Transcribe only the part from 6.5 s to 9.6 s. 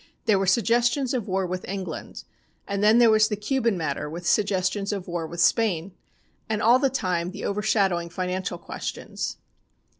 all the time the overshadowing financial questions.